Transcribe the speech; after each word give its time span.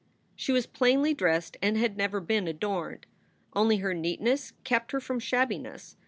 She 0.35 0.51
was 0.51 0.65
plainly 0.65 1.13
dressed 1.13 1.57
and 1.61 1.77
had 1.77 1.95
never 1.95 2.19
been 2.19 2.47
adorned. 2.47 3.05
Only 3.53 3.77
her 3.85 3.93
neatness 3.93 4.53
kept 4.63 4.93
her 4.93 4.99
from 4.99 5.19
shabbiness. 5.19 5.95